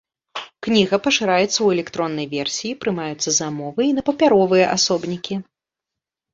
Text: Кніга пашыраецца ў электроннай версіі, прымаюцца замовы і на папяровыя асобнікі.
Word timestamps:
Кніга 0.67 0.97
пашыраецца 1.07 1.47
ў 1.63 1.67
электроннай 1.75 2.27
версіі, 2.33 2.79
прымаюцца 2.87 3.29
замовы 3.39 3.81
і 3.91 3.95
на 4.01 4.07
папяровыя 4.11 4.65
асобнікі. 4.77 5.35